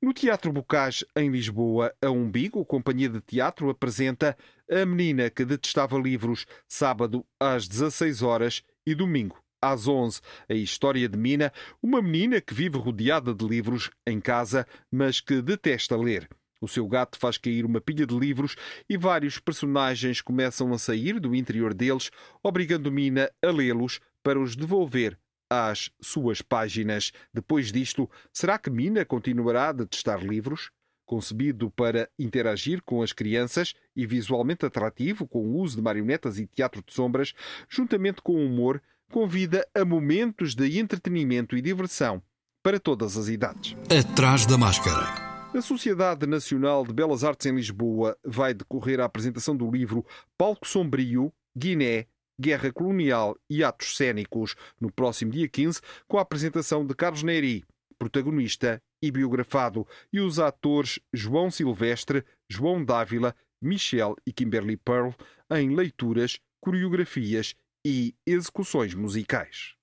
No 0.00 0.12
Teatro 0.12 0.52
Bocage, 0.52 1.06
em 1.16 1.30
Lisboa, 1.30 1.94
a 2.02 2.10
Umbigo, 2.10 2.64
companhia 2.64 3.08
de 3.08 3.20
teatro, 3.20 3.70
apresenta 3.70 4.36
A 4.70 4.84
Menina 4.84 5.30
que 5.30 5.44
Detestava 5.44 5.98
Livros, 5.98 6.46
sábado 6.68 7.24
às 7.40 7.66
16 7.66 8.22
horas 8.22 8.62
e 8.86 8.94
domingo 8.94 9.42
às 9.60 9.88
11. 9.88 10.20
A 10.48 10.54
história 10.54 11.08
de 11.08 11.16
Mina, 11.16 11.52
uma 11.82 12.02
menina 12.02 12.40
que 12.40 12.52
vive 12.52 12.76
rodeada 12.76 13.34
de 13.34 13.46
livros 13.46 13.90
em 14.06 14.20
casa, 14.20 14.66
mas 14.90 15.20
que 15.20 15.40
detesta 15.40 15.96
ler. 15.96 16.28
O 16.60 16.68
seu 16.68 16.86
gato 16.86 17.18
faz 17.18 17.38
cair 17.38 17.64
uma 17.64 17.80
pilha 17.80 18.06
de 18.06 18.18
livros 18.18 18.56
e 18.88 18.96
vários 18.96 19.38
personagens 19.38 20.20
começam 20.20 20.72
a 20.72 20.78
sair 20.78 21.18
do 21.18 21.34
interior 21.34 21.74
deles, 21.74 22.10
obrigando 22.42 22.92
Mina 22.92 23.30
a 23.42 23.50
lê-los 23.50 24.00
para 24.22 24.40
os 24.40 24.54
devolver 24.54 25.18
às 25.54 25.90
suas 26.00 26.42
páginas. 26.42 27.12
Depois 27.32 27.70
disto, 27.70 28.08
será 28.32 28.58
que 28.58 28.70
Mina 28.70 29.04
continuará 29.04 29.68
a 29.68 29.72
detestar 29.72 30.24
livros? 30.24 30.70
Concebido 31.06 31.70
para 31.70 32.08
interagir 32.18 32.82
com 32.82 33.02
as 33.02 33.12
crianças 33.12 33.74
e 33.94 34.06
visualmente 34.06 34.64
atrativo 34.64 35.26
com 35.26 35.40
o 35.46 35.58
uso 35.58 35.76
de 35.76 35.82
marionetas 35.82 36.38
e 36.38 36.46
teatro 36.46 36.82
de 36.84 36.92
sombras, 36.92 37.34
juntamente 37.68 38.22
com 38.22 38.34
o 38.34 38.46
humor, 38.46 38.80
convida 39.10 39.66
a 39.74 39.84
momentos 39.84 40.54
de 40.54 40.78
entretenimento 40.78 41.56
e 41.56 41.62
diversão 41.62 42.22
para 42.62 42.80
todas 42.80 43.16
as 43.16 43.28
idades. 43.28 43.76
Atrás 43.90 44.46
da 44.46 44.56
máscara. 44.56 45.34
A 45.54 45.60
Sociedade 45.60 46.26
Nacional 46.26 46.84
de 46.84 46.92
Belas 46.92 47.22
Artes 47.22 47.46
em 47.46 47.54
Lisboa 47.54 48.16
vai 48.24 48.52
decorrer 48.52 48.98
a 48.98 49.04
apresentação 49.04 49.56
do 49.56 49.70
livro 49.70 50.04
Palco 50.36 50.66
Sombrio, 50.66 51.32
Guiné, 51.56 52.06
Guerra 52.40 52.72
Colonial 52.72 53.36
e 53.48 53.62
Atos 53.62 53.96
Cênicos, 53.96 54.54
no 54.80 54.90
próximo 54.90 55.30
dia 55.30 55.48
15, 55.48 55.80
com 56.08 56.18
a 56.18 56.22
apresentação 56.22 56.86
de 56.86 56.94
Carlos 56.94 57.22
Neri, 57.22 57.64
protagonista 57.98 58.82
e 59.02 59.10
biografado, 59.10 59.86
e 60.12 60.20
os 60.20 60.38
atores 60.38 60.98
João 61.12 61.50
Silvestre, 61.50 62.24
João 62.48 62.84
Dávila, 62.84 63.34
Michel 63.60 64.16
e 64.26 64.32
Kimberly 64.32 64.76
Pearl 64.76 65.10
em 65.50 65.74
leituras, 65.74 66.38
coreografias 66.60 67.54
e 67.86 68.14
execuções 68.26 68.94
musicais. 68.94 69.74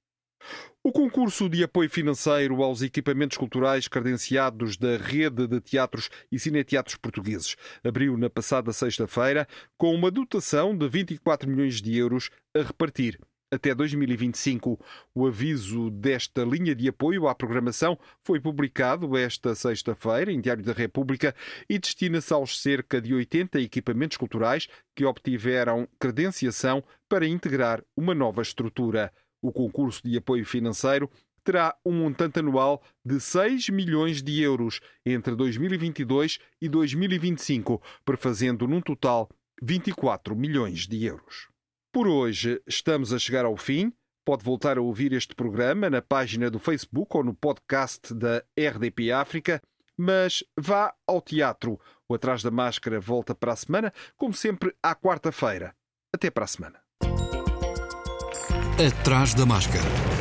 O 0.83 0.91
concurso 0.91 1.47
de 1.47 1.63
apoio 1.63 1.89
financeiro 1.89 2.63
aos 2.63 2.81
equipamentos 2.81 3.37
culturais 3.37 3.87
credenciados 3.87 4.77
da 4.77 4.97
Rede 4.97 5.47
de 5.47 5.61
Teatros 5.61 6.09
e 6.31 6.39
Cineteatros 6.39 6.95
Portugueses 6.95 7.55
abriu 7.83 8.17
na 8.17 8.29
passada 8.29 8.73
sexta-feira 8.73 9.47
com 9.77 9.93
uma 9.93 10.09
dotação 10.09 10.75
de 10.75 10.89
24 10.89 11.49
milhões 11.49 11.81
de 11.81 11.95
euros 11.97 12.29
a 12.55 12.61
repartir 12.61 13.19
até 13.51 13.75
2025. 13.75 14.79
O 15.13 15.27
aviso 15.27 15.91
desta 15.91 16.43
linha 16.43 16.73
de 16.73 16.87
apoio 16.87 17.27
à 17.27 17.35
programação 17.35 17.99
foi 18.23 18.39
publicado 18.39 19.17
esta 19.17 19.53
sexta-feira 19.53 20.31
em 20.31 20.39
Diário 20.39 20.63
da 20.63 20.71
República 20.71 21.35
e 21.69 21.77
destina-se 21.77 22.33
aos 22.33 22.59
cerca 22.59 23.01
de 23.01 23.13
80 23.13 23.59
equipamentos 23.59 24.17
culturais 24.17 24.67
que 24.95 25.05
obtiveram 25.05 25.87
credenciação 25.99 26.81
para 27.09 27.27
integrar 27.27 27.83
uma 27.95 28.15
nova 28.15 28.41
estrutura. 28.41 29.11
O 29.41 29.51
concurso 29.51 30.01
de 30.03 30.17
apoio 30.17 30.45
financeiro 30.45 31.09
terá 31.43 31.75
um 31.85 31.91
montante 31.91 32.39
anual 32.39 32.81
de 33.03 33.19
6 33.19 33.69
milhões 33.69 34.21
de 34.21 34.41
euros 34.41 34.79
entre 35.05 35.35
2022 35.35 36.39
e 36.61 36.69
2025, 36.69 37.81
prefazendo 38.05 38.67
num 38.67 38.81
total 38.81 39.29
24 39.61 40.35
milhões 40.35 40.87
de 40.87 41.05
euros. 41.05 41.49
Por 41.91 42.07
hoje 42.07 42.61
estamos 42.65 43.11
a 43.11 43.19
chegar 43.19 43.45
ao 43.45 43.57
fim. 43.57 43.91
Pode 44.23 44.43
voltar 44.43 44.77
a 44.77 44.81
ouvir 44.81 45.13
este 45.13 45.35
programa 45.35 45.89
na 45.89 46.01
página 46.01 46.49
do 46.49 46.59
Facebook 46.59 47.17
ou 47.17 47.23
no 47.23 47.33
podcast 47.33 48.13
da 48.13 48.43
RDP 48.57 49.11
África, 49.11 49.59
mas 49.97 50.43
vá 50.57 50.93
ao 51.07 51.19
teatro. 51.19 51.79
O 52.07 52.13
Atrás 52.13 52.43
da 52.43 52.51
Máscara 52.51 52.99
volta 52.99 53.33
para 53.33 53.53
a 53.53 53.55
semana, 53.55 53.91
como 54.15 54.33
sempre, 54.33 54.73
à 54.81 54.95
quarta-feira. 54.95 55.75
Até 56.13 56.29
para 56.29 56.45
a 56.45 56.47
semana. 56.47 56.79
Atrás 58.87 59.35
da 59.35 59.45
Máscara 59.45 60.20